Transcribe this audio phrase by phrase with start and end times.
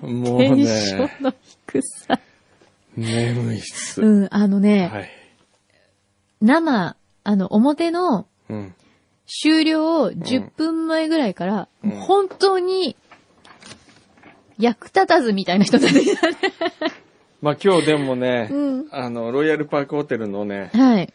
[0.00, 1.34] このもうテンショね、ンの
[1.66, 2.18] 低さ。
[2.96, 4.00] 眠いっす。
[4.02, 5.10] うん、あのね、はい。
[6.40, 8.74] 生、あの、表のうん。
[9.26, 12.96] 終了を10分前ぐらいから、うんもう本当に、
[14.58, 16.36] 役立たずみたいな人たちだね。
[17.40, 21.12] まあ今日でもね、うんあの、ロイヤルパークホテルのね、はい。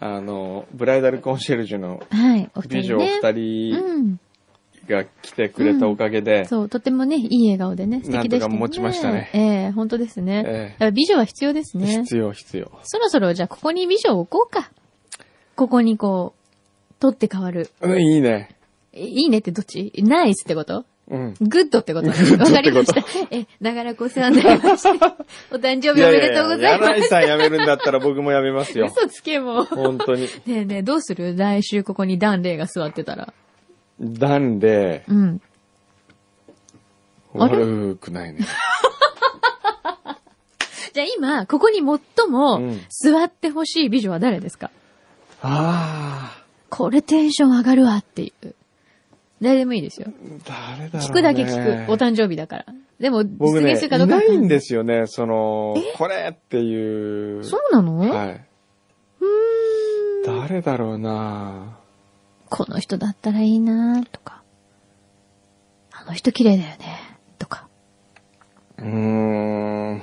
[0.00, 2.50] あの、ブライダルコンシェルジュのはい。
[2.54, 3.00] お二美女お。
[3.00, 4.20] 二人うん。
[4.90, 8.54] が来てくれたおかげで、そう、とてもね、いい笑顔でね、素敵でしたね。
[8.54, 10.44] なんとか持ちましたねええ本当ですね。
[10.46, 11.86] ええだから美女は必要ですね。
[12.02, 12.70] 必要必要。
[12.84, 14.70] そろそろじゃあここに美女を置こうか。
[15.56, 17.70] ここにこう、取って変わる。
[17.80, 18.50] うん、いいね。
[18.92, 19.92] えいいねってどっち？
[19.98, 20.84] ナイスってこと？
[21.10, 21.34] うん。
[21.40, 22.08] グッドってこと？
[22.08, 23.04] わかりました。
[23.30, 24.90] え、長らくお世話になりました。
[25.52, 26.90] お誕生日おめでとうございます。
[26.92, 28.86] 柳井さん辞めるんだったら僕も辞めますよ。
[28.86, 29.64] 嘘つけもう。
[29.64, 30.22] 本当に。
[30.22, 31.36] ねえねえ、どうする？
[31.36, 33.32] 来週ここにダンレイが座ってたら。
[34.00, 35.40] なんで、うん。
[37.34, 38.40] 悪くないね。
[40.92, 41.84] じゃあ今、ここに最
[42.28, 44.72] もうん座ってほしい美女は誰ですか、
[45.42, 48.54] あこれテンション上がるわっていう。
[49.40, 50.08] 誰でもいいですよ。
[50.48, 51.08] あ、誰だろう、ね。
[51.08, 51.92] 聞くだけ聞く。
[51.92, 52.66] お誕生日だから。
[52.98, 54.16] でも、実現するかどうか。
[54.16, 57.44] ないんですよね、その、これっていう。
[57.44, 58.46] そうなの、はい。
[59.20, 60.40] うーん。
[60.48, 61.79] 誰だろうな
[62.50, 64.42] この人だったらいいなとか。
[65.92, 66.98] あの人綺麗だよね。
[67.38, 67.68] とか。
[68.78, 68.86] うー
[69.94, 70.02] ん。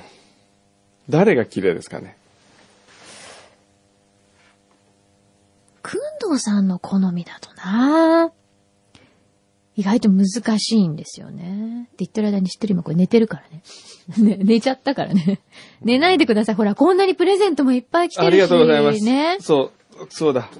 [1.08, 2.16] 誰が綺麗ですかね。
[5.82, 8.32] くんどうさんの好みだとな
[9.76, 11.84] 意外と難しいんですよね。
[11.84, 13.62] って言ってる間に知ってる今これ寝てるからね。
[14.36, 15.40] ね寝ちゃったからね。
[15.82, 16.54] 寝ないでください。
[16.56, 18.26] ほら、こんなにプレゼントもいっぱい来てるし。
[18.26, 19.04] ありがとうございます。
[19.04, 19.36] ね。
[19.40, 19.70] そ
[20.00, 20.50] う、そうだ。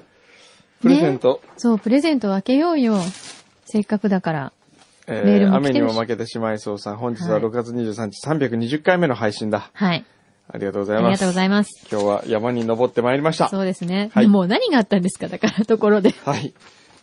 [0.81, 1.41] プレゼント。
[1.57, 2.97] そう、プレゼントを開けようよ。
[3.65, 4.53] せっかくだから。
[5.07, 6.97] えメー雨にも負けてしまいそうさん。
[6.97, 9.71] 本日ははい6月23日320回目の配信だ。
[9.73, 10.05] はい。
[10.51, 11.05] ありがとうございます。
[11.05, 11.87] ありがとうございます。
[11.91, 13.49] 今日は山に登ってまいりました。
[13.49, 14.11] そうですね。
[14.13, 15.27] はいもう何があったんですか？
[15.27, 16.13] だから、ところで。
[16.25, 16.53] はい。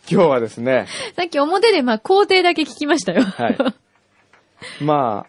[0.09, 0.87] 今日はですね、
[1.17, 3.23] さっき表でまあ工程だけ聞きましたよ。
[3.23, 3.57] はい。
[4.81, 5.25] ま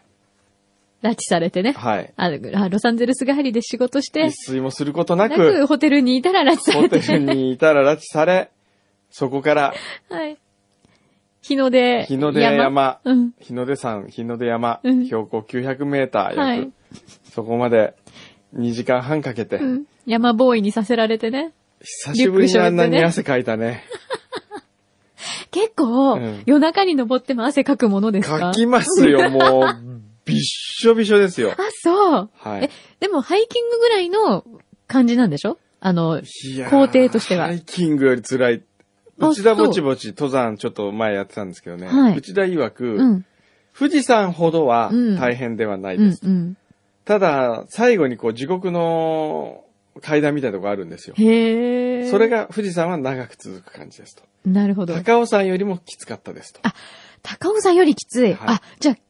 [1.02, 1.74] 拉致されてね。
[1.76, 2.12] あ、はい。
[2.16, 7.00] ああロサンゼルス帰りで仕事して一、睡もすることななく、くホテルにいたら拉致さホれて。
[7.00, 8.50] テルにいたら拉致され、
[9.10, 9.74] そこから
[10.10, 10.36] はい。
[11.40, 12.04] 日の出。
[12.04, 13.30] 日の出山、うん。
[13.40, 16.70] 日の出山、日の出山、うん標高900メーター約、はい
[17.32, 17.94] そこまで
[18.56, 19.84] 2時間半かけて、うん。
[20.06, 21.52] 山ボーイにさせられてね。
[21.80, 23.84] 久しぶりにあんなに汗かいたね。
[25.52, 28.38] 結構、うん夜中に登っても汗かくものですか？
[28.38, 31.52] かきますよ、もう、びっしょびしょですよ。
[31.52, 32.30] あ、そう。
[32.34, 34.44] はいえ、でもハイキングぐらいの
[34.86, 35.58] 感じなんでしょ？
[35.80, 36.20] あの、
[36.68, 38.62] 工程としてはハイキングより辛い。
[39.20, 41.86] あ内田ぼちぼち登山ちょっと前やってたんですけどね。
[41.86, 43.24] はい内田曰く、うん。
[43.76, 46.26] 富士山ほどはうん大変ではないうです。
[46.26, 46.56] ん、うん。
[47.04, 49.64] ただ、最後にこう地獄の
[50.02, 51.14] 階段みたいなとこあるんですよ。
[51.16, 52.10] へえ。
[52.10, 54.22] それ、が富士山は長く続く感じですと。
[54.44, 54.94] なるほど。
[54.94, 56.60] 高尾山よりもきつかったですと。
[57.22, 58.34] 高尾さんよりきつい。
[58.34, 59.02] はいあ、じゃあ、結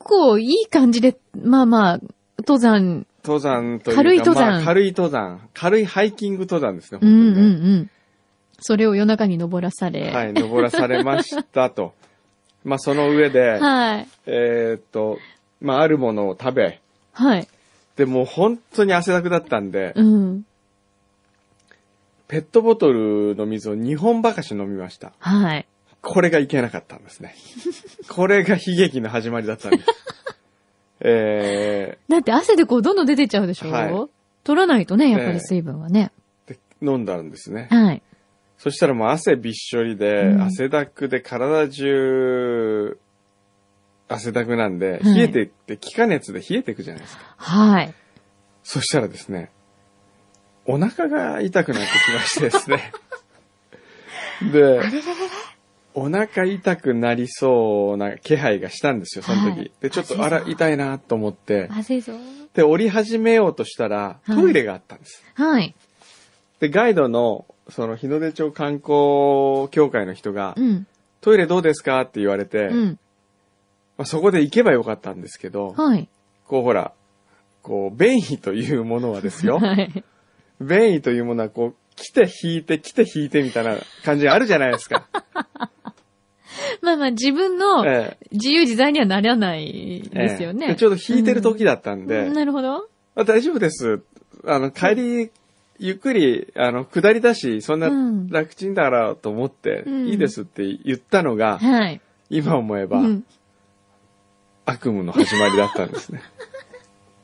[0.00, 2.00] 構いい感じで、まあまあ、
[2.38, 5.48] 登山、登山というか、軽い登山まあ軽い登山。
[5.54, 7.68] 軽いハイキング登山ですね、うんうん本当にね。
[7.68, 7.90] うん。
[8.60, 10.10] それを夜中に登らされ。
[10.10, 11.94] はい、登らされましたと。
[12.64, 14.08] まあ、その上で、はい。
[14.26, 15.18] えーっと、
[15.60, 16.80] まあ、あるものを食べ、
[17.12, 17.48] はい。
[17.96, 20.44] で、もう本当に汗だくだったんで、うん。
[22.28, 25.12] ペットボトルの水を2本ばかし飲みました。
[25.18, 25.66] はい。
[26.02, 27.34] これがいけなかったんですね。
[28.08, 29.86] これが悲劇の始まりだったんです。
[31.02, 36.12] えだって汗でこうどんどん出てっちゃうでしょ、はい取らないとね、やっぱええり水分はね。
[36.46, 37.68] ー、で飲んだんですね。
[37.70, 38.02] はい。
[38.56, 42.98] そしたらもう汗びっしょりで、うん汗だくで体中、
[44.08, 47.34] 汗だくなんで、はい冷えてって、気化熱で冷えていくじゃないですか。
[47.36, 47.94] はい。
[48.62, 49.50] そしたらですね、
[50.66, 52.92] お腹が痛くなってきましてですね。
[54.52, 54.80] で、
[55.94, 59.58] お腹痛くなりそうな気配がしたんですよ、その時。
[59.58, 62.12] はいで、ちょっと、あら、痛いなと思って、まずいぞ。
[62.54, 65.24] で、降り始めようとしたら、はいトイレがあったんです。
[65.34, 65.74] はい。
[66.60, 70.86] で、ガイドの、その、日の出町観光協会の人が、うん。
[71.20, 72.98] トイレどうですかって言われて、うん。
[73.98, 76.08] まあ、そこで行けばよかったんですけど、はい。
[76.46, 76.92] こうほら、
[77.62, 79.58] こう、便意というものはですよ。
[79.60, 80.04] はい。
[80.60, 85.06] 便意というものはこう、来て引いて、来て引いてみたいな感じがあるじゃないですか。
[86.82, 90.66] まあまあ自分のえ自由自在にはならないえですよね。
[90.70, 92.88] ええちょうど引いてる時だったんで、うんなるほど。
[93.16, 94.02] あ大丈夫です。
[94.44, 95.30] あの、帰り、
[95.78, 102.00] ゆっくり、あの、下りだし、そんなうん楽ちんだからと思って、うんいいですって言ったのが、はい。
[102.28, 103.24] 今思えば、うん。
[104.64, 106.22] 悪夢の始まりだったんですね。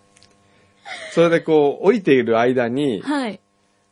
[1.12, 3.40] それでこう、降りている間に、はい。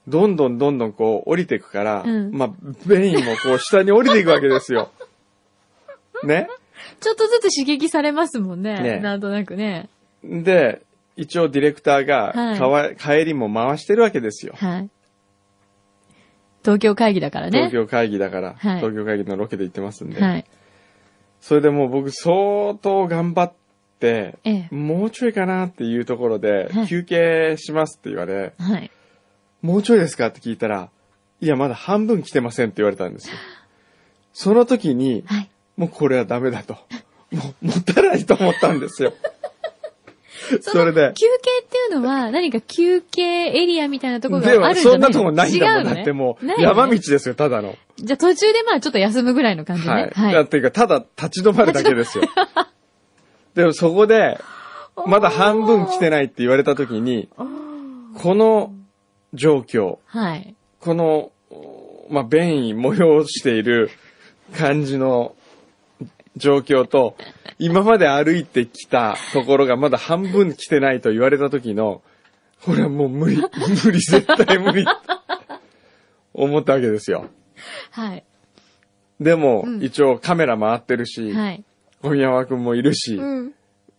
[0.07, 2.51] どんどんどんどんこう、降りていくから、うんまあ、
[2.87, 4.91] 便意もこう、下に降りていくわけですよ。
[6.25, 6.49] ね。
[7.01, 8.81] ちょっとずつ刺激されますもんね。
[8.81, 9.89] ねなんとなくね。
[10.23, 10.83] で、
[11.17, 14.55] 一応ディレクターが、はいかわ帰りも回してるわけですよ。
[14.57, 14.91] はい。
[16.63, 17.59] 東京会議だからね。
[17.59, 20.21] 東京会議だから、はい東京会議のロケで行ってますんで。
[20.21, 20.45] はい。
[21.41, 23.53] それでもう僕相当頑張っ
[24.01, 24.75] て、ええ。
[24.75, 28.91] もうちょいかなっていうところではい、休憩しますって言われ、はい。
[29.63, 30.91] もうちょいですかって聞いたら、
[31.41, 33.37] いや、まだ半分来てませんって言われたんですよ。
[34.33, 35.51] その時に、はい。
[35.77, 36.75] もうこれはダメだと。
[37.33, 39.13] もう、もったいないと思ったんですよ。
[40.61, 45.95] それで休憩っていうのは、何か休憩エリアみたいなところがあるんじゃないそんなとこないんだもん。
[45.95, 47.77] だってもう、山道ですよ、ただの。
[47.97, 49.93] じゃあ途中でまあちょっと休むぐらいの感じね。
[49.93, 50.11] はい。
[50.11, 50.35] はい。
[50.35, 52.25] だっていうか、ただ立ち止まるだけですよ。
[53.55, 54.39] でもそこで、
[55.07, 57.29] まだ半分来てないって言われた時に、
[58.17, 58.73] この
[59.33, 60.55] 状況、はい。
[60.81, 61.31] この、
[62.11, 63.91] まあ、便意催している
[64.57, 65.35] 感じの
[66.37, 67.17] 状況と、
[67.59, 72.03] 今まで歩いてきたところがまだ半分来てないと言われた時の、
[72.65, 73.37] これはもう無理、
[73.85, 74.85] 無理、絶対無理。
[76.33, 77.29] 思ったわけですよ。
[77.91, 78.25] はい。
[79.21, 81.65] でも、うん一応カメラ回ってるし、はい。
[82.03, 83.55] 小宮山くんもいるし、うん。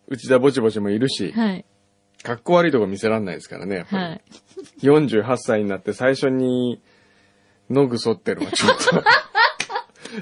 [0.07, 1.65] 内田ぼちぼちもいるし、はい。
[2.21, 4.03] 格好悪いとこ見せらんないですからね、やっぱり。
[4.03, 4.21] はい。
[4.81, 6.81] 48歳になって最初に、
[7.69, 9.03] 野ぐそってるのはちょっと、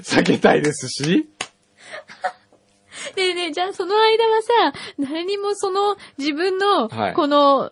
[0.00, 1.28] 避けたいですし、
[3.16, 4.52] ねえねえ、じゃあその間はさ、
[4.98, 7.70] 誰にもその自分のはい、この、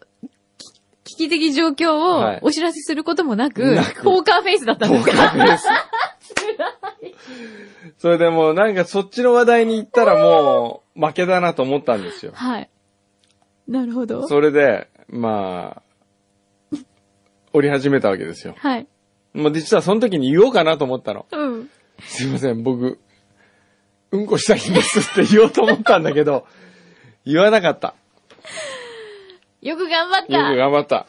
[1.04, 5.12] き危機的状況はいをお知らせすることもなく、なくポーカーフェイスだったんですか。
[7.98, 12.32] それでもうなんかそっちの話題に行ったらもう負けだなと思ったんですよ。
[12.34, 12.68] はい。
[13.68, 14.26] なるほど。
[14.28, 15.82] それで、ま
[16.72, 16.76] あ、
[17.52, 18.54] 降り始めたわけですよ。
[18.58, 18.86] はい。
[19.34, 21.26] もう実はその時に言おうかなと思ったの。
[21.30, 21.70] うん。
[22.00, 22.98] すいません、僕、
[24.12, 26.46] うんこしたいんですって言おうと思ったんだけど、
[27.24, 27.94] 言わなかった。
[29.62, 30.54] よく頑張っよくた。
[30.54, 31.06] 頑張った。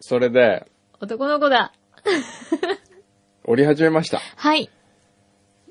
[0.00, 0.66] それで、
[1.00, 1.72] 男の子だ。
[3.44, 4.20] 降り始めました。
[4.36, 4.70] はい。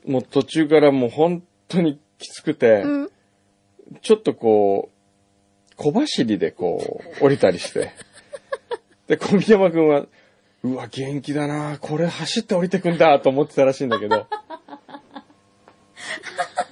[0.05, 3.11] もう途中からもう本当にきつくて、うん。
[4.01, 7.93] ちょっとこう、小走りでこう、降りたりして。
[9.07, 10.05] で、小宮山くんは、
[10.63, 14.27] うわ、元気だなこれ走って降りてくんだと思ってたらしいんだけど。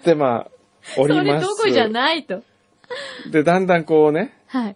[0.05, 0.51] で、まあ、
[0.95, 1.47] 降それります。
[1.47, 2.43] どこじゃないと。
[3.31, 4.75] で、だんだんこうね、はい。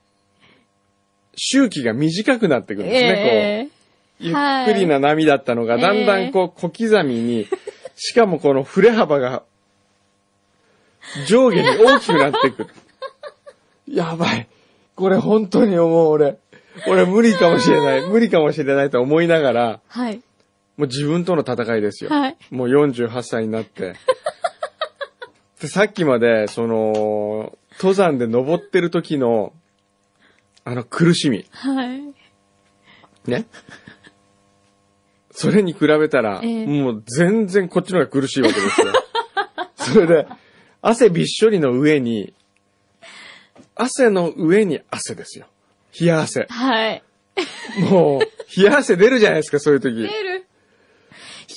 [1.35, 3.25] 周期が短くなってくるんですね、こう。
[3.25, 3.79] ええ
[4.21, 4.35] ゆっ
[4.65, 7.47] くりな波だったのが、はいだんだんこう小刻みに、
[7.95, 9.43] しかもこの振れ幅が
[11.25, 12.69] 上下に大きくなってくる。
[13.87, 14.47] やばい。
[14.95, 16.37] これ本当に思う俺。
[16.87, 18.01] 俺無理かもしれない。
[18.09, 20.21] 無理かもしれないと思いながら、はい。
[20.77, 22.09] もう自分との戦いですよ。
[22.09, 22.37] はい。
[22.51, 23.95] もう48歳になって。
[25.61, 29.53] で、さっきまで、その、登山で登ってる時の、
[30.63, 31.45] あの苦しみ。
[31.51, 32.01] はい。
[33.25, 33.45] ね。
[35.31, 38.87] それに比べたら、ええもう全然こっちの方が苦しいわけですよ。
[39.75, 40.27] それで、
[40.81, 42.33] 汗びっしょりの上に、
[43.75, 45.47] 汗の上に汗ですよ。
[45.99, 46.45] 冷や汗。
[46.49, 47.03] はい。
[47.89, 48.21] もう、
[48.59, 49.95] 冷や汗出るじゃないですか、そういう時。
[49.95, 50.45] 出る。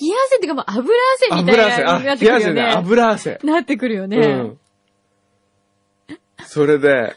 [0.01, 2.73] 冷や汗っていうかもう油汗みた油汗、いなあ、になってくるよ冷や汗ね、ね。
[2.73, 3.39] 油汗。
[3.45, 4.17] なってくるよね。
[4.17, 4.59] うん。
[6.47, 7.15] それで、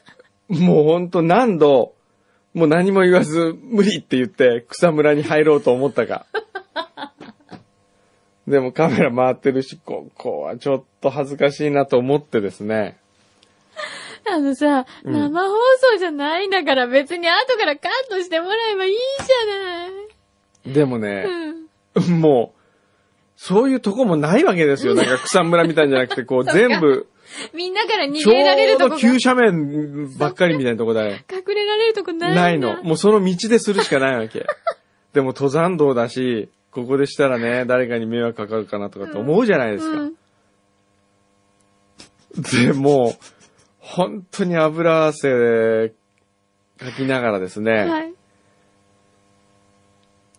[0.49, 1.93] もうほんと何度、
[2.53, 6.25] もう何も言わず、無理って言って草むらに入ろうと思ったか。
[8.47, 12.97] でもカメラ回ってるし、ここはちょっと恥ずかしいなと思ってですね。
[14.27, 15.55] あのさ、うん生放
[15.93, 19.91] 送じゃないんだから別に後からカットしてもらえばいいじゃない。
[20.73, 21.25] でもね、
[21.95, 22.21] うん。
[22.21, 22.54] もう、
[23.35, 24.95] そういうとこもないわけですよ。
[24.95, 27.07] なんか草むらみたいんじゃなくて、こう全部、
[27.53, 31.17] みんなから逃ちょげられるうどとこが急斜面ばっかりみたいなとこだよ。
[31.31, 32.81] 隠れられるとこないないの。
[32.83, 34.45] もうその道でするしかないわけ。
[35.13, 40.01] でも登山道だし、ここでしたらね、誰かに迷惑かかるかなとかって思うじゃないですか。
[40.01, 40.15] うん。
[42.37, 43.25] で、もう、
[43.79, 45.93] 本当に油汗
[46.77, 48.13] かきながらですね、はい。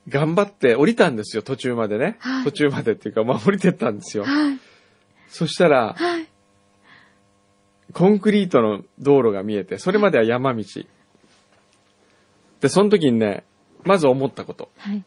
[0.09, 2.17] 頑張って降りたんですよ、途中までね。
[2.21, 4.25] はい途中までっていうか、まあ降りてったんですよ。
[4.25, 4.59] はい。
[5.29, 6.27] そしたら、はい。
[7.93, 10.65] コンクリートの道路が見えて、それまでは山道。
[12.61, 13.45] で、その時にね、
[13.85, 14.71] まず思ったこと。
[14.79, 15.05] はい。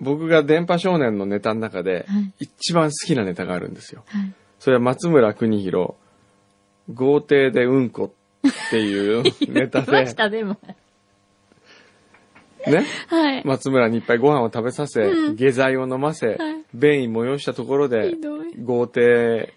[0.00, 4.02] 僕が電波少年のネタの中ではい、一番好きなネタがあるんですよ。
[4.08, 4.32] はい。
[4.58, 5.92] それは松村邦弘、
[6.92, 8.12] 豪邸でうんこ
[8.48, 10.58] っていう ネタでまし、た、でも。
[12.66, 13.44] ね、はい。
[13.44, 18.14] 松村にいっぱいご飯を食べさせ、うん下剤を飲ませ、はい便意催したところで。
[18.62, 19.52] 豪邸、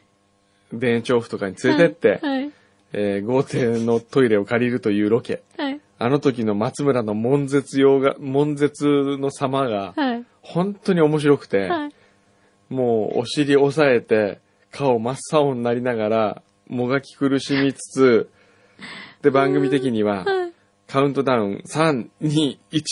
[0.77, 2.51] 田園調布とかに連れてって、はい。
[2.93, 5.43] えー豪邸のトイレを借りるというロケ。
[5.57, 5.79] はい。
[5.97, 8.85] あの時の松村の悶絶用が、悶絶
[9.17, 10.25] の様が、はい。
[10.41, 11.91] 本当に面白くて、はい。
[12.69, 14.39] もうお尻押さえて、
[14.71, 18.29] 顔真っ青になりながら、もがき苦しみつつ、
[19.21, 20.44] で、番組的には、はい。
[20.87, 22.83] カウントダウン3、2、1、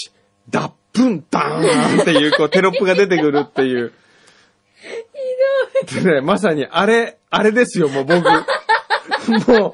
[0.50, 3.94] ダップンダーンっていう、こう、 テロップが出てくるっていう。
[5.86, 6.04] ひどい。
[6.04, 8.24] でね、まさに、あれ、あれですよ、もう僕。
[9.48, 9.74] も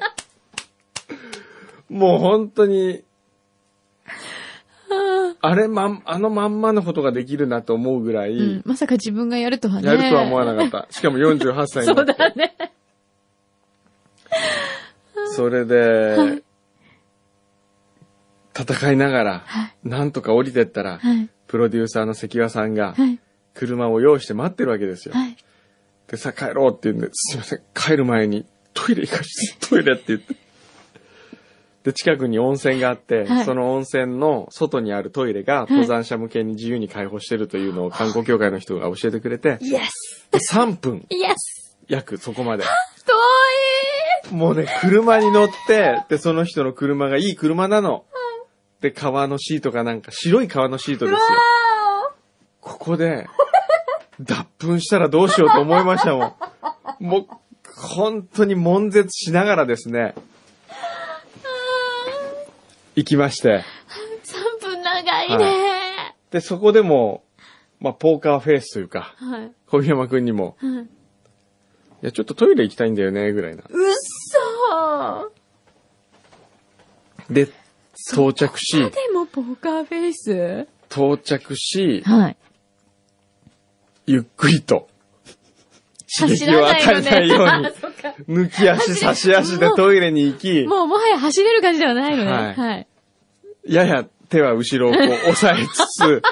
[1.88, 3.02] う、もう本当に、
[5.42, 8.62] あれまん、あのまんまのことができるなと思うぐらい、うん。
[8.66, 9.88] まさか自分がやるとはね。
[9.88, 10.92] やるとは思わなかった。
[10.92, 12.12] しかも48歳にそうなって。
[12.18, 12.72] だね。
[15.32, 16.42] それで、
[18.56, 19.88] 戦いながら、はい。
[19.88, 21.28] なんとか降りてったら、はい。
[21.46, 23.18] プロデューサーの関和さんが、はい。
[23.54, 25.14] 車を用意して待ってるわけですよ。
[25.14, 25.36] はい。
[26.08, 30.34] で、さあ帰ろうって言うんで、すいません、帰る前にトイレ行かして、トイレって言って。
[31.84, 42.64] で、近くに温泉があって、はいその温泉の外にあるトイレが登山者向けに自由に開放してるというのを観光協会の人が教えてくれて、イエスで3分、イエス約そこまで。
[44.30, 48.04] 遠もうね、車に乗って、で、その人の車がいい車なの。
[48.80, 51.20] で、革のシートかなんか、白い革のシートですよ。
[52.60, 53.28] ここで、
[54.20, 56.36] 脱粉したらどうしようと思いましたも
[57.00, 57.04] ん。
[57.04, 57.26] もう、
[57.74, 60.14] 本当に悶絶しながらですね、
[62.96, 63.64] 行きまして。
[64.60, 67.22] !3 分長いねで、そこでも、
[67.80, 69.52] まあ、ポーカーフェイスというか、はい。
[69.66, 70.82] 小宮山くんにも、はい。
[70.82, 70.86] い
[72.02, 73.62] や、ちょっとトイレ行きたいんだよね、ぐらいな。
[73.62, 75.32] うっそ
[77.30, 77.48] で、
[78.12, 80.68] 到着しー、でもポーカーフェイス？
[80.90, 82.36] 到着し、はい。
[84.06, 84.88] ゆっくりと、
[86.18, 92.32] 刺激を与えないように、あそっか抜き足、差し足でトイレに行き、もうもはや走れる感じではないのね。
[92.32, 92.86] はいはい。
[93.66, 96.22] やや手は後ろをこう押さえつつ、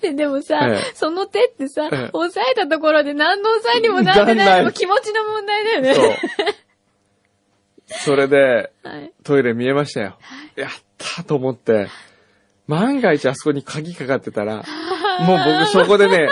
[0.00, 4.62] で、でもさ、ええその手ってさ、ええ押さえたところで何の押さえにもなってない ない。
[4.62, 5.94] もう気持ちの問題だよね。
[5.94, 6.06] そう。
[8.02, 9.12] それで、はい。
[9.22, 10.18] トイレ見えましたよ。
[10.56, 11.88] やったと思って、
[12.66, 14.56] 万が一あそこに鍵かかってたら、
[15.26, 16.28] もう僕そこでね、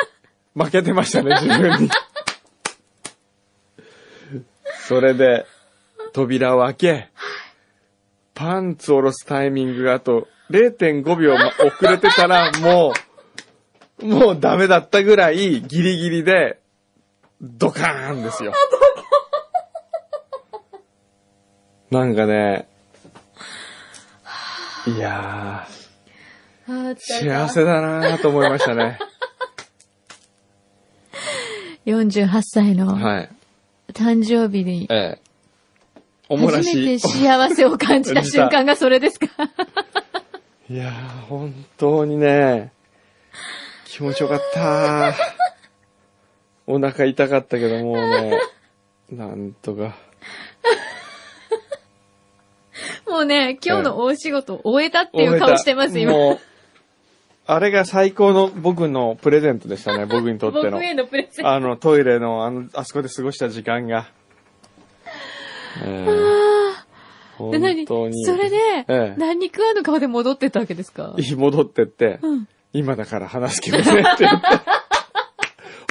[0.55, 1.91] 負けてましたね、自分に。
[4.81, 5.47] それで、
[6.13, 7.09] 扉を開け、
[8.35, 12.93] パンツを下ろすタイミングがあと0.5秒ま遅れてたら、も
[14.01, 16.59] う、もうダメだったぐらいギリギリで、
[17.41, 18.53] ドカーンですよ。
[21.93, 22.67] なんかね、
[24.89, 28.99] いやー、幸せだなーと思いましたね。
[31.85, 33.29] 48歳のはい。
[33.93, 35.21] 誕生日に、ええ。
[36.31, 37.09] おもら初めてし。
[37.25, 39.27] 幸せを感じた瞬間がそれですか？
[40.71, 42.73] いやー、本当にね、
[43.85, 45.15] 気持ちよかったー。
[46.67, 48.41] お腹痛かったけど、もうね、
[49.11, 49.95] なんとか。
[53.09, 56.13] もうね、今日の大仕事終えたっていう顔してます、今。
[56.13, 56.39] もう、
[57.47, 60.85] あれが最高の僕のプレゼントでしたね、 僕にとっての僕。
[60.85, 61.51] へのプレゼント。
[61.51, 64.09] あの、トイレの、あの、あそこで過ごした時間が。
[65.85, 66.33] ええ
[67.51, 67.87] で、何？
[67.87, 68.25] 本当に。
[68.25, 71.15] それで、ええ何肉あの顔で戻ってったわけですか？
[71.37, 72.49] 戻ってって、うん。
[72.73, 74.47] 今だから話すけどねって言って。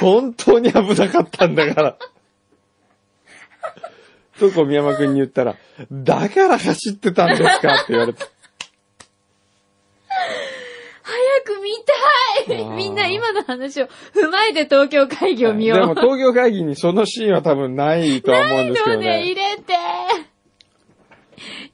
[0.02, 1.96] 本当に危なかったんだから。
[4.50, 5.56] と小宮山くんに言ったら、
[5.90, 7.74] だから走ってたんですか？
[7.74, 8.24] って言われて。
[11.04, 11.70] 早く見
[12.46, 15.78] たいみんな今の話を踏まえて東京会議を見よう。
[15.80, 19.56] でも東京会議にそのシーンは多分ないとは思うんですけどでもね、入ね。
[19.56, 19.74] れて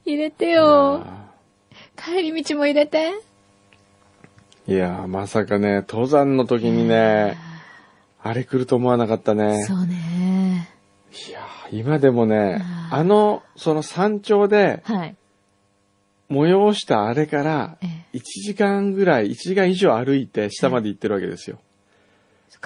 [0.05, 1.05] 入れてよ。
[1.95, 3.11] 帰り道も入れて。
[4.67, 7.37] いやー、まさかね、登山の時にね、
[8.21, 9.63] あれ来ると思わなかったね。
[9.65, 10.69] そうね。
[11.27, 11.39] いや
[11.71, 12.61] 今でもね、
[12.91, 15.15] あの、その山頂ではい。
[16.29, 21.59] 催したあれから、ええ1時間ぐらい、1時間以上歩いて下まで行ってるわけですよ。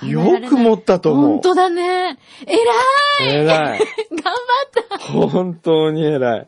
[0.03, 2.17] よく持ったと思う本当だね。
[2.47, 2.55] 偉
[3.29, 3.79] い偉い。
[4.09, 4.29] 頑張
[4.85, 6.47] った本当に偉い。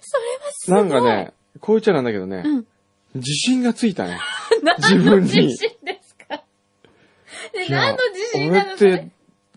[0.00, 0.82] それはすごい。
[0.82, 2.66] なんかね、こう言っちゃなんだけどね、うん。
[3.14, 4.18] 自信がついたね。
[4.62, 6.42] 何自分にの自信ですか？
[7.70, 8.76] 何の自信なの？
[8.76, 9.08] それ俺って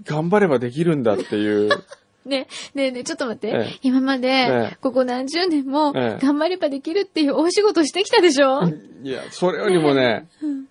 [0.06, 1.70] 頑張ればできるんだっていう。
[2.26, 3.48] ね、ねえねえ、ちょっと待って。
[3.50, 8.64] ええ今まで、ええここ何十年も、ええ頑張ればできるっていう大仕事してきたでしょ、
[9.04, 10.66] いや、それよりもね、うん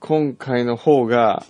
[0.00, 1.46] 今回の方が、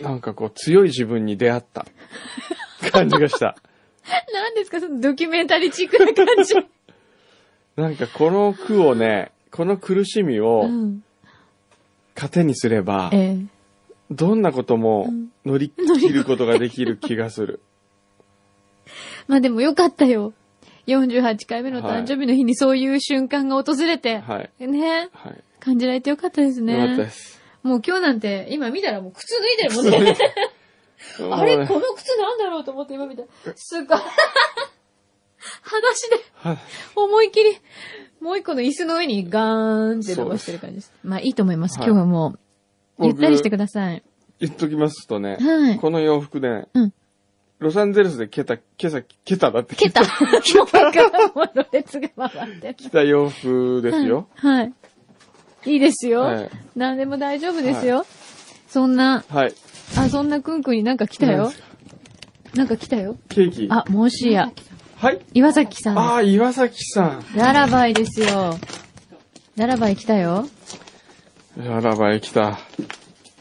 [0.00, 1.84] なんかこう強い自分に出会った
[2.92, 3.56] 感じがした。
[4.32, 4.80] 何ですか？
[4.80, 6.54] そのドキュメンタリーチックな感じ。
[7.76, 11.04] なんかこの苦をね、この苦しみをうん。
[12.16, 13.46] 糧にすれば、ええ。
[14.12, 17.60] どんなこともうん乗り切ることができる気がする。
[19.26, 20.32] まあでもよかったよ。
[20.86, 24.66] 48回目の誕生日の日にそういう瞬間が訪れて、はい。
[24.66, 25.44] ね、はい。
[25.60, 26.72] 感じられてよかったですね。
[26.72, 27.40] よかったです。
[27.62, 30.16] もう今日なんて、今見たらもう靴脱いでるもんね。
[31.30, 33.22] あれこの靴なんだろうと思って今見た。
[33.54, 33.98] すごい。
[35.62, 36.58] 裸足ではい
[36.94, 37.58] 思いっきり、
[38.20, 40.92] もう一個の椅子の上にガーンって伸ばしてる感じです。
[41.02, 41.78] まあいいと思います。
[41.78, 42.38] はい今日はもう、
[43.06, 44.02] ゆったりしてください。
[44.40, 45.76] 言っときますとね、はい。
[45.78, 46.92] この洋服ね、うん
[47.62, 50.00] ロサンゼルスでけた、今朝、けただって蹴っ た。
[50.02, 50.58] もう一
[50.92, 52.74] 回もうろれつが回ってる。
[52.74, 54.26] 着た洋服ですよ。
[54.34, 54.56] はい。
[54.58, 54.72] はい。
[55.66, 56.22] いいですよ。
[56.22, 58.04] はい何でも大丈夫ですよ。
[58.66, 59.54] そんな、はい。
[59.96, 61.52] あ、そんなくんくんになんか来たよ
[62.54, 63.16] なんか来たよ。
[63.28, 63.68] ケーキ。
[63.70, 64.50] あ、もしや。
[64.96, 65.20] はい。
[65.34, 67.24] 岩崎さんですああ、岩崎さん。
[67.36, 68.58] ララバイですよ。
[69.56, 70.48] ララバイ来たよ。
[71.58, 72.58] やらばい、来た。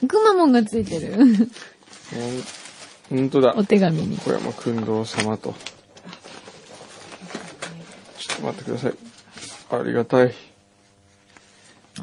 [0.08, 1.16] くまモンがついてる。
[1.16, 1.28] ほん
[3.10, 3.64] ほんとだお。
[3.64, 4.18] 手紙に。
[4.18, 5.54] 小山君堂様と。
[8.18, 8.94] ちょっと待ってください。
[9.72, 10.34] ありがたい。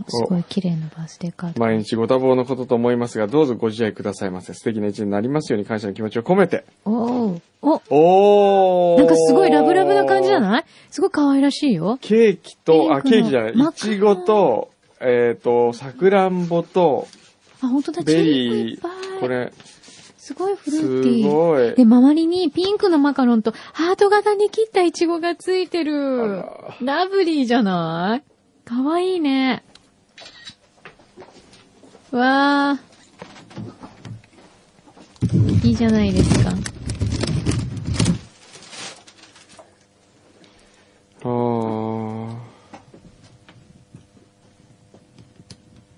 [0.07, 1.61] すごい綺麗なバースデーカード。
[1.61, 4.55] 毎日ご多忙のことと思いますが、どうぞご自愛くださいませ。
[4.55, 6.65] 素敵な一日になりますように感謝の気持ちを込めて。
[6.85, 10.65] おーお、おーなんかすごいラブラブな感じじゃない？
[10.91, 11.99] すごい可愛らしいよ。
[12.01, 13.53] ケーキと、あ、ケーキじゃない。
[13.53, 17.07] いちごと、えっ、と、さくらんぼと、
[17.61, 18.77] あ、本当だ、チベーズいリ。
[18.77, 18.81] ー、
[19.21, 19.29] こ。
[19.29, 19.53] れ、
[20.17, 21.31] すごいフルすーティー。
[21.31, 21.75] ごい。
[21.75, 26.41] で、周りにピンクのマカロンとハート型に切ったイチゴがついてる。
[26.41, 28.69] あラブリーじゃない？
[28.69, 29.65] かわいいね。
[32.11, 35.67] わー。
[35.67, 36.51] いいじゃないですか。
[41.21, 42.37] あー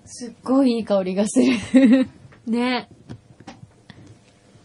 [0.05, 1.39] すっごいいい香りがす
[1.73, 2.07] る。
[2.47, 2.89] ね。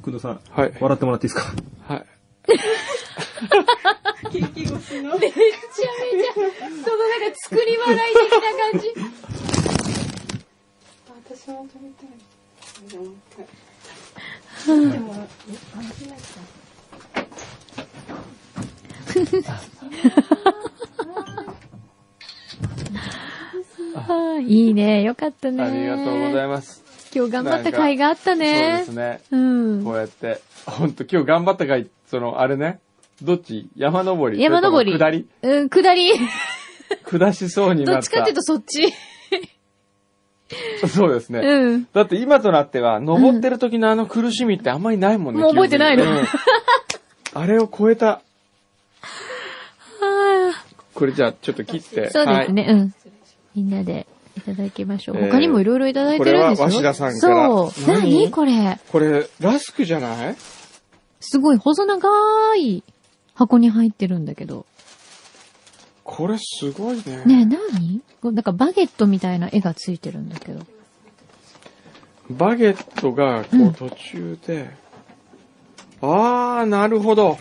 [0.03, 0.73] くどさん、はい。
[0.81, 1.53] 笑ってもらっていいですか？
[1.95, 2.05] はい。
[4.33, 5.37] めちゃめちゃ、そのなんか
[7.49, 8.39] 作り笑い的な
[8.73, 8.95] 感じ。
[19.49, 19.61] あ
[24.09, 25.03] あ いいね。
[25.03, 25.63] よかったね。
[25.63, 26.83] ありがとうございます。
[27.15, 28.85] 今日頑張った甲斐があったね。
[28.87, 29.21] そうですね。
[29.31, 29.93] うんこ。
[29.93, 30.41] うやって。
[30.67, 32.81] ほんと、今日頑張ったかい、その、あれね。
[33.23, 33.69] どっち？
[33.77, 34.93] 山登り山登り。
[34.99, 35.27] 下り？
[35.43, 36.13] うん、下り。
[37.05, 37.93] 下しそうになった。
[37.93, 38.93] どっちかっていうとそっち。
[40.89, 41.41] そうですね。
[41.41, 41.89] うん。
[41.93, 45.41] だって今となっては、登ってる時のあの苦しみってあんまりないもんね。
[45.41, 46.19] もう覚えてないのうん
[47.35, 48.07] あれを超えた。
[48.17, 48.23] は
[50.01, 50.65] あ。
[50.95, 52.11] これじゃあ、ちょっと切って。
[52.11, 52.67] そうですね。
[52.69, 52.95] うん。
[53.57, 55.17] みんなでいただきましょう。
[55.17, 56.69] えー他にもいろいろいただいてるんですよ。
[56.69, 57.89] これはさんからそう。
[57.89, 58.01] 何？
[58.03, 58.79] 何これ？
[58.93, 60.37] これ、ラスクじゃない？
[61.21, 62.09] すごい細長
[62.57, 62.85] い
[63.35, 64.67] 箱に入ってるんだけど。
[66.05, 67.25] これすごいね。
[67.25, 68.03] ねえ、何？
[68.23, 70.61] なんかバゲットみたいな絵がついてるんだけど。
[72.29, 74.69] バゲットが、こうんう、途中で、
[76.03, 77.39] あー、なるほど。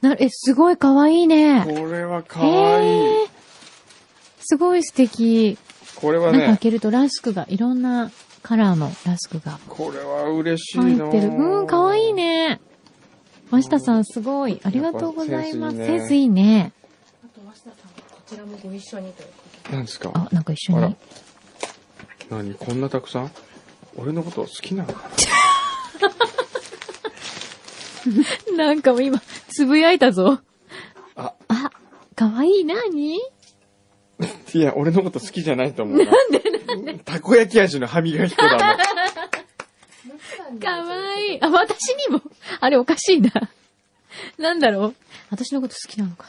[0.00, 1.64] な、え、すごい可愛いね。
[1.64, 2.88] これはかわいい。
[2.88, 3.33] へー
[4.44, 5.58] すごい素敵。
[5.96, 8.10] これはなんか開ね、けるとラスクが、いろんな
[8.42, 11.28] カラーのラスクがこれは嬉しいな入ってる。
[11.32, 12.60] うん、可愛いね。
[13.50, 14.60] マシタさんすごい。
[14.64, 15.76] ありがとうございます。
[15.76, 17.44] センスいいねセンスい
[18.38, 18.68] い
[19.02, 19.36] ね。
[19.70, 20.10] 何ですか？
[20.14, 20.96] あ、なんか一緒あらに。
[22.30, 23.30] 何こんなたくさん？
[23.96, 24.92] 俺のこと好きなの？
[24.92, 25.02] か
[28.56, 30.40] なんかもう今、つぶやいたぞ。
[31.16, 31.70] あ、あ、
[32.16, 32.64] かわいい。
[32.64, 33.18] なに
[34.54, 36.04] いや、俺のこと好きじゃないと思うな。
[36.04, 36.94] なんでなんで？
[37.04, 38.60] たこ焼き味の歯磨き粉だもん。
[40.60, 41.38] かわいい。
[41.42, 42.22] あ、私にも？
[42.60, 43.30] あれおかしいな。
[44.38, 44.94] なんだろう？
[45.30, 46.26] 私のこと好きなのか。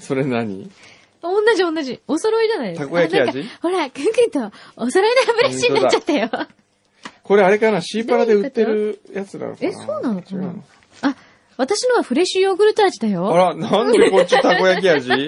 [0.00, 0.70] それ何？
[1.20, 2.00] 同じ同じ。
[2.06, 2.84] お揃いじゃないですか。
[2.86, 3.42] たこ焼き味？
[3.60, 6.30] ほら、くんくんとお揃いの歯ブラシになっちゃったよ。
[7.24, 7.80] これあれかな？
[7.80, 9.68] シーパラで売ってるやつなのかな？
[9.68, 10.54] え、そうなのかな？
[11.02, 11.16] あ、
[11.56, 13.28] 私のはフレッシュヨーグルト味だよ。
[13.32, 15.26] あら、なんでこっち たこ焼き味？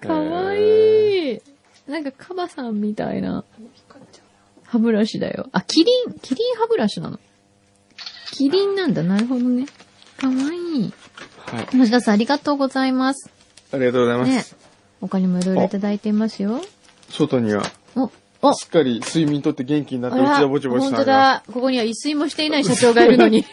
[0.00, 1.40] かわいい。
[1.86, 3.44] なんかカバさんみたいな
[4.64, 5.48] 歯ブラシだよ。
[5.52, 7.18] あ、キリン、キリン歯ブラシなの。
[8.32, 9.02] キリンなんだ。
[9.02, 9.66] なるほどね。
[10.18, 10.92] かわいい。
[11.46, 11.66] はい。
[11.66, 13.30] 吉田さんありがとうございます。
[13.72, 14.30] ありがとうございます。
[14.30, 14.58] ね。
[15.00, 16.60] 他にもいろいろいただいていますよ。
[17.08, 17.62] 外には、
[17.96, 18.10] お、
[18.42, 21.12] お、しっかり睡眠とって元気になったあら、内田ぼちぼち本当さんが。
[21.12, 21.42] だ。
[21.52, 23.44] ここには一睡もしていない社長がいるのに。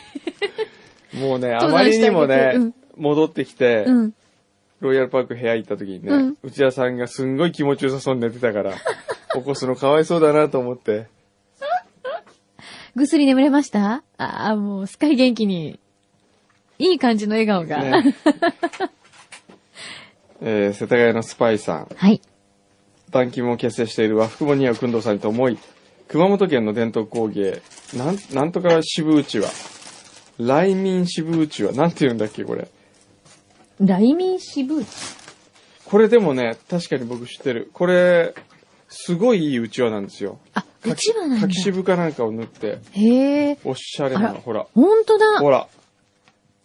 [1.14, 4.14] もうね、あ登まりにもね、うん戻ってきて、うん。
[4.82, 8.74] ロイヤルパーク部屋行った時にね、うん内田さんがすんごい気持ちよさそうに寝てたから、
[9.34, 11.08] 起こすのかわいそうだなと思って。
[12.96, 14.04] ぐっすり眠れました？
[14.18, 15.80] ああ、もうすっかり元気に。
[16.78, 17.82] いい感じの笑顔が。
[18.02, 18.16] ね
[20.42, 22.22] えー世田谷のスパイさん、はい。
[23.10, 25.58] 団金も結成している和服も似合う工藤さんにと思い、
[26.10, 27.62] 熊本県の伝統工芸、
[27.96, 29.50] なん、なんとか渋内は、
[30.38, 32.70] 来民渋内は、なんて言うんだっけ、これ。
[33.80, 34.84] 来民支部
[35.86, 37.70] これでもね、確かに僕知ってる。
[37.74, 38.34] これ、
[38.90, 40.40] すごいいいうちわなんですよ。
[40.54, 41.48] あ、うちわなんだ。
[41.48, 43.58] 柿渋かなんかを塗って、へえ。
[43.64, 45.40] おしゃれな、ほら、ほんとだ。
[45.40, 45.68] ほら、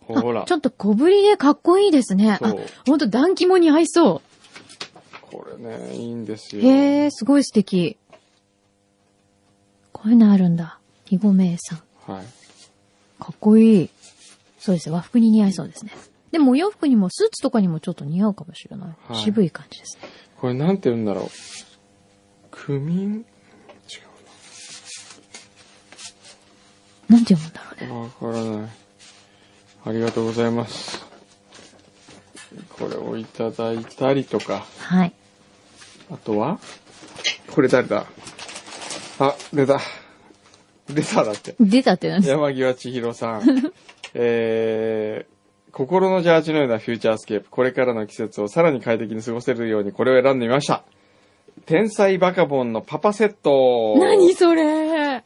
[0.06, 2.38] ほらあちょ、っと小ぶりでかっこいいですね。
[2.40, 2.54] あ
[2.86, 4.22] ほんと暖気もに合いそ
[5.30, 6.60] これね、いいんですう。
[6.62, 6.68] よ。
[6.68, 7.96] へえ、すごい素敵。
[9.92, 10.78] こういうのあるんだ。
[11.04, 11.82] ひごめいさん。
[12.10, 12.24] はい。
[13.20, 13.90] かっこいい。
[14.58, 14.94] そうですね。
[14.94, 15.92] 和服に似合いそうですね。
[16.32, 18.88] でもお洋服にもスーツとかにもちょっと似合うかもしれない。
[18.88, 20.08] はい渋い感じですね。
[20.40, 21.28] これなんて言うんだろう。
[22.50, 23.24] クミン違
[27.12, 28.00] なんて読むんだろうね。
[28.00, 28.70] わからない。
[29.84, 31.04] ありがとうございます。
[32.78, 35.12] これをいただいたりとか、はい。
[36.10, 36.58] あとは？
[37.50, 38.06] これ誰だ？
[39.18, 39.80] あ、出た。
[40.88, 41.54] 出ただって。
[41.60, 43.72] 出たってなんです山際千尋さん。
[44.14, 45.39] えー、
[45.72, 47.50] 心のジャージのようなフューチャースケープ。
[47.50, 50.84] これからの季節をさらに快適に過ごせるようにこれを選んでみました。
[51.66, 53.96] 天才バカボンのパパセット。
[53.98, 55.22] 何それ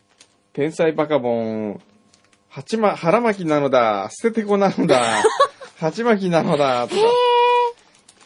[0.52, 1.80] 天才バカボン、
[2.48, 4.08] 鉢ま、腹巻きなのだ。
[4.10, 5.22] 捨ててこなのだ。
[5.78, 6.86] 鉢巻きなのだ。
[6.86, 7.00] とか。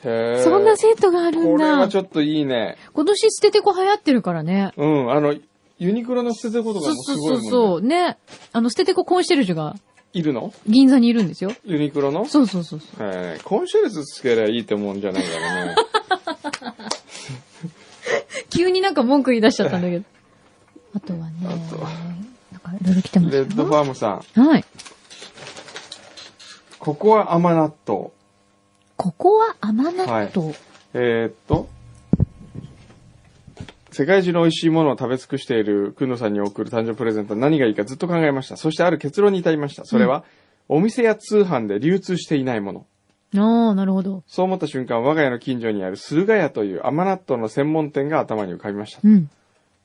[0.04, 1.88] へーそんなセットがあるんこれはだ。
[1.88, 2.76] ちょっといいね。
[2.92, 4.72] 今年捨ててこ流行ってるからね。
[4.76, 5.34] うん、あの、
[5.78, 7.48] ユニクロの捨ててことかそうもすそうそごいもんね。
[7.48, 7.80] うそう。
[7.82, 8.18] ね。
[8.52, 9.74] あの、捨ててこコンシェルジュが
[10.12, 10.52] いるの？
[10.66, 11.52] 銀座にいるんですよ。
[11.64, 12.24] ユニクロの？
[12.24, 12.90] そうそうそうそう。
[13.00, 15.74] えーコンシェルスつけりゃいいってもんじゃないからね。
[18.50, 20.04] 急になんか文句言い出しちゃったんだけど。
[20.96, 21.32] あとはね、
[21.70, 21.90] とは
[22.50, 24.64] なんかいろいろ来てますよレッドファームさん、はい。
[26.78, 28.10] ここは甘納豆。
[28.96, 30.54] ここは甘納豆。
[30.94, 31.68] えーっと、
[33.98, 38.56] 世界中の美味しいものを食べ尽くしているくんのさんに送る誕生日プレゼントは何がいいかずっと考えました。
[38.56, 39.84] そしてある結論に至りました。
[39.84, 40.22] それは、
[40.68, 42.86] お店や通販で流通していないもの。
[43.34, 44.22] ああ、なるほど。
[44.28, 49.00] そう思った瞬間、我が家の近所にある駿河屋という甘納豆の専門店が頭に浮かびました。
[49.02, 49.28] うん。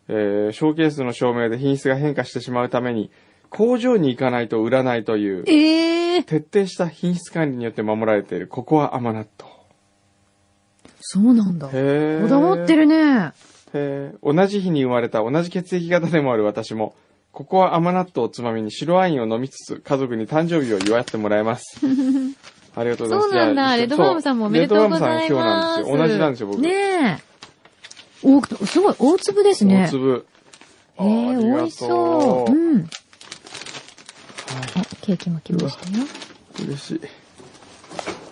[0.09, 3.09] えーショーケースの照明で品質が変化してしまうために、
[3.49, 9.51] 工場に行かないと売らないという、ええ徹底した品質管理によって守られている、ここは甘納豆。
[10.99, 11.67] そうなんだ。
[11.69, 13.31] へーこだわってるね。
[13.73, 16.95] へー同じ日に生まれた同じ血液型でもある私も、
[17.31, 21.79] ここは甘納豆をつまみに白ワインを飲みつつ、家族に誕生日を祝ってもらいます。
[22.75, 23.29] ありがとうございます。
[23.29, 23.75] そうなんだ。
[23.77, 25.21] レッドファームさんもおめでとうございます。
[25.21, 25.97] レッドファームさん今日なんですよ。
[25.97, 26.61] 同じなんですよ、僕。
[26.61, 27.33] ねえ。
[28.23, 29.85] お、すごい、大粒ですね。
[29.87, 30.25] 大粒。
[30.99, 32.51] ええ美味しそう。
[32.51, 32.89] うん。
[34.75, 36.05] あ、ケーキも来ましたよ。
[36.63, 37.01] 嬉し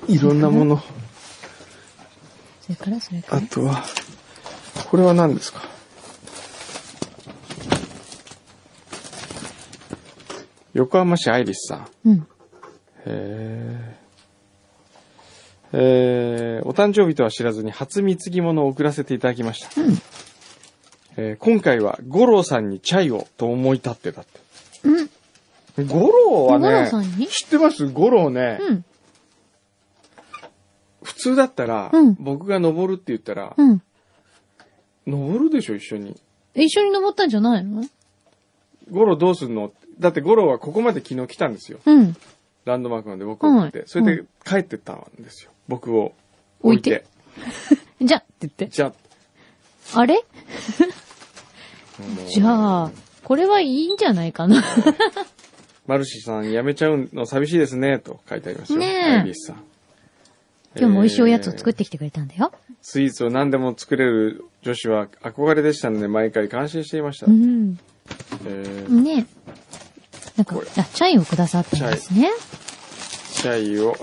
[0.07, 0.15] い。
[0.15, 0.81] いろんなもの。
[2.61, 3.41] それから、それから。
[3.43, 3.83] あとは、
[4.91, 5.61] これは何ですか？
[10.73, 11.87] 横浜市アイリスさん。
[12.09, 12.27] うん。
[13.05, 15.77] へー
[16.57, 19.81] えー、お誕生日とは知らずに初貢ぎ物を送らせていただきました。
[19.81, 19.93] うん
[21.15, 24.41] えー今回は五郎さんにチャイをと思い立ってたって。
[25.77, 25.87] うん。
[25.87, 26.91] 五郎はね
[27.29, 27.87] 知ってます？
[27.87, 28.85] 五郎ね、うん。
[31.01, 33.81] 普通だったら、うん僕が登るって言ったら、うん。
[35.07, 36.15] 登るでしょ、一緒に。
[36.55, 37.83] 一緒に登ったんじゃないの？
[38.89, 39.71] 五郎どうすんの？
[39.99, 41.79] だって五郎はここまで昨日来たんですよ。
[41.85, 42.15] うん。
[42.65, 43.77] ランドマークまで僕を送って。
[43.79, 45.51] はいそれで帰ってったんですよ。
[45.67, 46.13] 僕を
[46.61, 47.05] 置いて？
[48.01, 48.67] じゃって言って。
[48.67, 48.93] じゃ
[49.95, 50.23] あれ？
[52.29, 52.91] じゃあ、
[53.23, 54.63] これはいいんじゃないかな。
[55.87, 58.79] マルシさん、やめちゃうの寂しいですね、と書いてありますよ。
[58.79, 59.63] ねえアイビスさん。
[60.77, 62.51] 今日も美味しいおやつを作っえてきてくれたんだよ。
[62.81, 67.27] ースイーツを何でも作れる女子は憧れでしたので、毎回感心していました。
[67.27, 67.79] うん。
[68.45, 69.27] えーね
[70.37, 72.29] なんかあ、チャイをくださったんですね。
[73.33, 73.95] チャイを、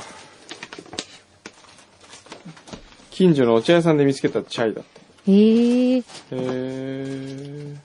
[3.11, 5.33] 近所のお茶屋さんで見つけたチャイだって。
[5.33, 7.77] へえ、えー、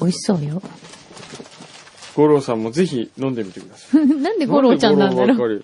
[0.00, 0.60] 美味しそうよ。
[2.16, 4.06] 五郎さんもぜひ飲んでみてください。
[4.06, 5.36] なんでゴロちゃんなんだろう。
[5.36, 5.58] なん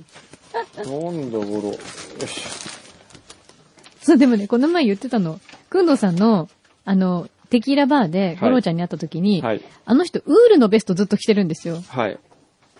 [0.74, 1.68] で五郎。
[1.68, 1.78] よ
[2.26, 2.61] し。
[4.02, 5.40] そう、でもね、この前言ってたの。
[5.70, 6.48] くんどうさんの、
[6.84, 9.62] あの、テキーラバーでゴロちゃんに会った時に、はい。
[9.84, 11.82] あの人、ウールのベストずっと着てるんですよ。
[11.88, 12.18] はい。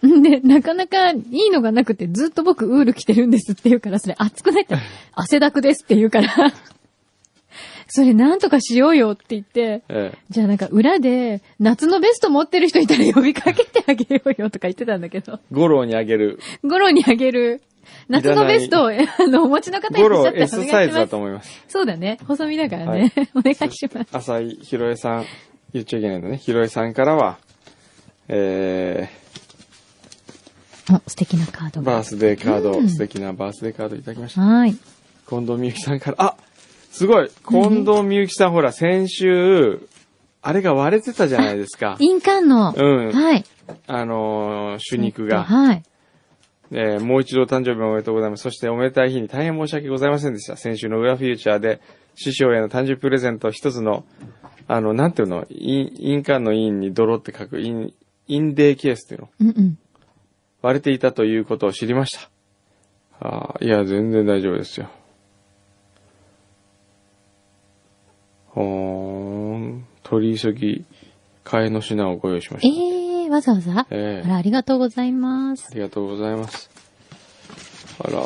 [0.03, 4.77] で、なかなかいいのがなくて、ずっと僕ウール着てるんですって言うから、それ熱くないって、
[5.13, 6.53] 汗だくですって言うから、
[7.95, 15.39] それなんとかしようよって言って、えじゃあなんか裏で、夏のベスト持ってる人いたら呼びかけてあげようよとか言ってたんだけど、え。
[15.53, 16.39] 五郎にあげる。
[16.65, 17.61] ゴロにあげる、
[18.09, 21.07] 夏のベストを、えあの、お持ちの方い五郎らっしゃったらお願いしサイズだ。
[21.07, 21.65] と思います。
[21.69, 22.17] そうだね。
[22.27, 23.13] 細身だからね。
[23.35, 24.17] お願いします。
[24.17, 25.27] 浅井ひろえさん、
[25.75, 26.39] 言っちゃいけないんだね。
[26.39, 27.37] ひろえさんからは、
[28.29, 29.11] え
[30.91, 31.83] お、素敵なカード。
[31.83, 34.41] バースデーカード、うん素敵なバースデーカードいただきました。
[34.41, 34.75] はい。
[35.29, 36.37] 近藤みゆきさんから、あ
[36.93, 39.81] すごい近藤みゆきさんほら、先週、
[40.43, 41.97] あれが割れてたじゃないですか。
[42.01, 43.13] 印鑑の、うん。
[43.13, 43.45] はい。
[43.87, 45.43] あのー、手肉が。
[45.43, 45.83] はい。
[46.71, 48.43] えーもう一度誕生日おめでとうございます。
[48.43, 50.57] そしておめでたい日に大変申し訳ございませんでした。
[50.57, 51.81] 先週の裏フューチャーで、
[52.15, 54.05] 師匠への誕生日プレゼント一つの、
[54.69, 57.95] あの、なんていうの、印印鑑の印に泥って書く、印、
[58.27, 59.29] 印デーケースっていうの？
[59.41, 59.79] うんうん。
[60.63, 62.31] 割れていたということを知りました。
[63.21, 64.89] あーいや、全然大丈夫ですよ。
[68.55, 69.87] ほーん。
[70.03, 70.85] 取り急ぎ、
[71.45, 72.83] 替えの品をご用意しまえした。
[72.83, 73.87] えー、わざわざ？
[73.91, 75.75] ええあら、ありがとうございますあ。
[75.75, 76.71] りがとうございます。
[77.99, 78.23] あら、あ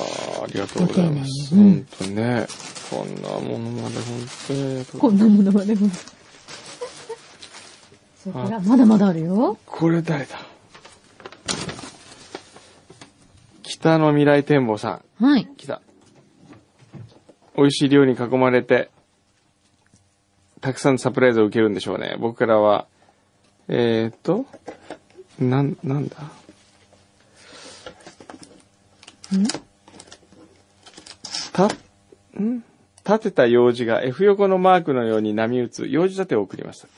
[0.49, 1.55] りがとうございます。
[1.55, 2.47] ご丁寧にうん本当ね。
[2.91, 4.05] こんなものまで本
[4.49, 4.85] 当に。
[5.01, 5.89] こんなものまでも。
[8.17, 9.59] それから、まだまだあるよ。
[9.65, 10.39] これ誰だ？
[13.62, 15.25] 北の未来展望さん。
[15.25, 15.47] はい。
[15.57, 15.83] 来た。
[17.57, 18.91] 美味しい料理に囲まれて、
[20.67, 22.17] たくさんのサプライズを受けるんでしょうね。
[22.19, 22.89] 僕からは、
[23.69, 24.47] えーっと、
[25.39, 26.17] なん、なんだ？
[31.53, 31.67] た、
[32.43, 32.65] ん？
[33.05, 36.91] 立てた用事が F 横のマークのように波打つ用事立てを送りましたっ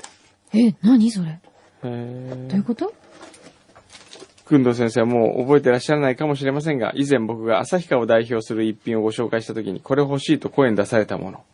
[0.51, 0.59] て。
[0.69, 1.29] え、何それ？
[1.33, 2.49] へー。
[2.49, 2.95] どういうこと？
[4.47, 11.45] くんどう先生はもう覚えてらっしゃらないかもしれませんが、以前僕が旭川を代表する一品をご紹介したときに、これ欲しいと声に出されたもの。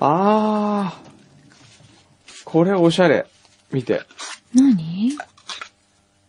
[0.00, 2.44] あー。
[2.44, 3.26] これおしゃれ。
[3.72, 4.02] 見て。
[4.54, 5.16] 何？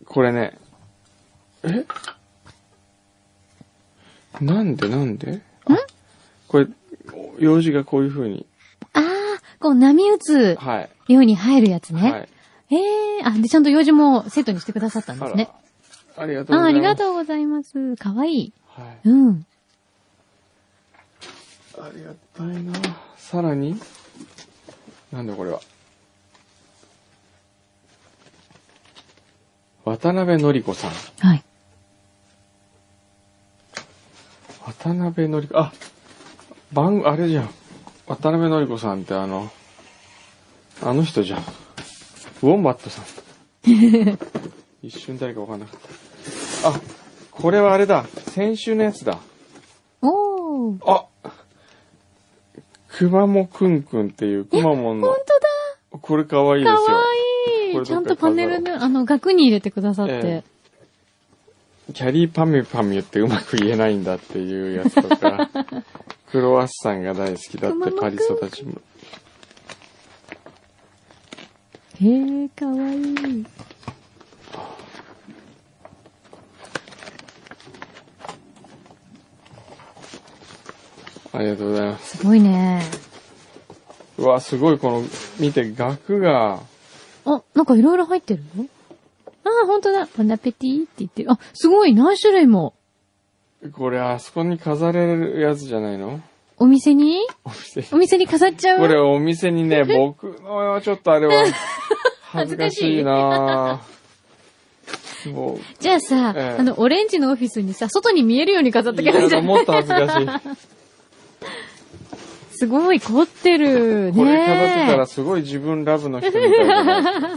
[0.04, 0.58] これね。
[1.62, 1.84] え？
[4.40, 4.88] なんで？
[4.88, 5.40] なんで？
[5.66, 5.76] あ
[6.48, 6.66] これ、
[7.38, 8.46] 用事がこういう風に。
[8.92, 9.02] ああ、
[9.60, 11.12] こう波打つはい。
[11.12, 12.10] ように入るやつね。
[12.10, 12.28] はい。
[12.70, 12.76] え
[13.20, 15.48] えあ、で、ちゃんと用事もセットにしてくださったんであすね
[16.16, 16.22] ら。。
[16.24, 16.76] ありがとうごああ、ざいます。
[16.76, 17.96] ありがとうございます。
[17.96, 18.52] かわいい。
[18.66, 19.08] はい。
[19.08, 19.46] うん。
[21.78, 22.72] ありがたいな
[23.16, 23.78] さらに？
[25.12, 25.60] なんだこれは。
[29.84, 30.90] 渡辺のり子さん。
[31.26, 31.44] はい。
[34.64, 35.72] 渡辺のり子、あ、
[36.72, 37.50] 番、あれじゃん。
[38.06, 39.48] 渡辺のり子さんってあの、
[40.82, 41.40] あの人じゃん。
[42.42, 43.04] ウォンバットさん。
[44.82, 45.80] 一瞬誰かわかんなかっ
[46.62, 46.68] た。
[46.70, 46.80] あ、
[47.30, 48.04] これはあれだ。
[48.34, 49.18] 先週のやつだ。
[50.02, 50.78] おー。
[50.84, 51.06] あ
[52.96, 55.16] くまもくんくんっていうくまモンの本。
[55.92, 56.96] 当これかわいいでだかすよ。
[56.96, 57.02] わ
[57.78, 57.86] いい。
[57.86, 60.12] ちゃんとパネルで、あの、額に入れてくださって。
[60.14, 60.44] え
[61.92, 65.48] キャリーパミュパミュってうまく言えないんだっていうやつとか、
[66.32, 68.80] クロワッサンが大好きだってパリ育ちも。
[72.00, 73.46] へえ、かわいい。
[81.36, 82.18] ありがとうございます。
[82.18, 82.82] すごいね。
[84.18, 85.04] うわ、すごいこの、
[85.38, 86.60] 見て、額が、
[87.26, 88.42] あ、なんかいろいろ入ってる？
[88.56, 88.64] の
[89.44, 90.08] ああ、ほんとだ。
[90.16, 91.32] ボナペティって言ってる。
[91.32, 91.94] あ、すごい。
[91.94, 92.74] 何種類も。
[93.72, 96.20] これあそこに飾れるやつじゃないの？
[96.56, 97.18] お店に？
[97.44, 97.86] お店。
[97.92, 98.78] お店に飾っちゃう？
[98.78, 101.44] これお店にね、 僕のはちょっとあれは、
[102.22, 105.30] 恥ずかしいなぁ。
[105.32, 109.44] もう、じゃあさ、ええあの、オレンジのオフィスにさ、外に見えるように飾っとけばいいじゃん。
[109.44, 110.28] もっと恥ずかしい。
[112.56, 114.12] すごい凝ってる。
[114.12, 117.36] ね これ飾ってたらすごい自分ラブの人みたいだな。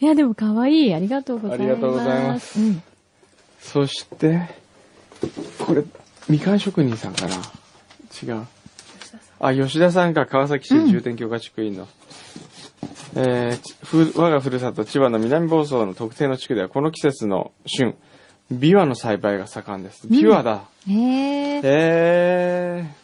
[0.00, 0.94] いや、でも可愛い。
[0.94, 1.70] ありがとうございます。
[1.70, 2.82] ありがとうございますうん。
[3.60, 4.42] そして、
[5.58, 5.82] これ、
[6.28, 7.36] みかん職人さんかな？
[8.22, 8.46] 違う。
[9.40, 11.88] あ、吉田さんか、川崎市重点許可地区員の。
[13.16, 17.94] えーちふ我がふるさと千葉の南房総の特定の地区ではこの季節の旬、
[18.50, 20.08] ビワの栽培が盛んです。
[20.08, 20.64] ビワだ。
[20.88, 21.60] へえ。
[21.62, 23.03] へー。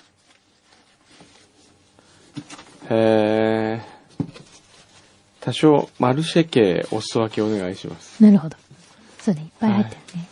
[2.90, 4.00] へー。
[5.40, 8.22] 多少、マルシェ系お裾分けお願いします。
[8.22, 8.57] なるほど。
[9.18, 10.29] そうね、いっぱい入ってるね。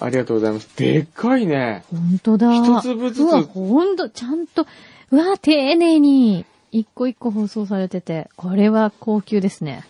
[0.00, 0.68] ありがとうございます。
[0.76, 1.84] でっかいね。
[1.90, 2.54] ほんとだ。
[2.54, 4.66] 一粒ずつうわ、ほんと、ちゃんと、
[5.10, 9.84] うわ、丁寧に、一個一個包装されてて、これは高級ですね。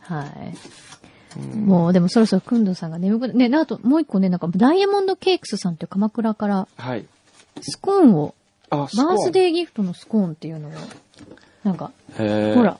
[0.00, 1.56] はい。
[1.56, 7.06] もう、でもそろそろくんどさんが眠くな、ね、あともう一個ね、なんか、ダイヤモンドケークスさんっていう鎌倉から、はい。
[7.60, 8.34] スコーンを、
[8.74, 10.72] あ、バースデーギフトのスコーンっていうのを、
[11.64, 12.78] なんか、ほら、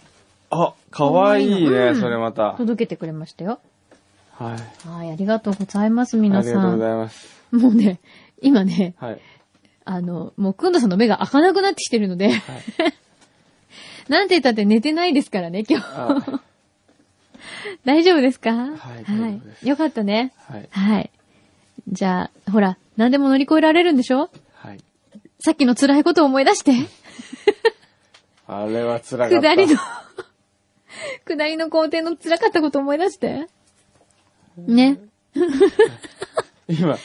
[0.50, 2.54] あ、かわいいね、うんそれまた。
[2.56, 3.58] 届けてくれましたよ。
[4.32, 4.88] はい。
[4.88, 6.78] はい、ありがとうございます、あ皆りがとうごさん。
[6.80, 7.28] ざいます。
[7.52, 8.00] もうね、
[8.42, 9.20] 今ね、はい。
[9.84, 12.30] あの、もう、くんどさんの目が開かなくなってきてるので、
[14.08, 15.86] なんて言ったって寝てないですからね、今日。
[15.94, 16.40] あ
[17.84, 18.50] 大丈夫ですか？
[18.52, 20.32] はい大丈夫ですよかったね。
[20.48, 20.68] はい。
[20.70, 21.10] はい。
[21.88, 24.20] じゃあ、ほら、何でも乗り越えられるんでしょ？
[24.20, 24.30] はい。
[25.44, 26.72] さっきの辛いことを思い出して。
[28.46, 29.40] あれは辛かった。
[29.42, 29.76] 下りの、
[31.28, 33.46] 下りの工程の辛かったことを思い出して。
[34.56, 35.00] ね。
[36.66, 36.96] 今、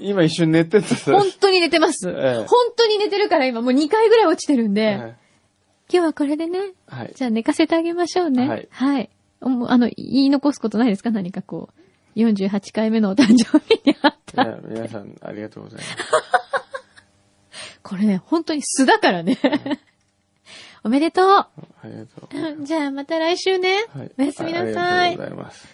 [0.00, 0.96] 今一瞬寝てた。
[1.12, 2.08] 本当に寝てます。
[2.08, 5.16] ええ本当に寝てるから今もう2回ぐらい落ちてるんで、はい
[5.88, 7.12] 今日はこれでね、はい。
[7.14, 8.48] じゃあ寝かせてあげましょうね。
[8.48, 9.10] はいはい。
[9.38, 11.12] あの、言い残すことないですか？
[11.12, 11.68] 何かこ
[12.16, 14.42] う、48回目のお誕生日にあった。
[14.42, 16.55] いや皆さん、ありがとうございます。
[17.86, 19.38] これね、本当に素だからね。
[20.82, 21.24] おめでとう。
[21.24, 21.48] あ
[21.84, 22.28] りがと
[22.62, 22.64] う。
[22.64, 23.84] じゃあまた来週ね。
[23.94, 25.10] はい、おやすみなさい。
[25.10, 25.68] ありがとうございます。